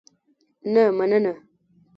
نه 0.73 0.83
مننه. 0.97 1.33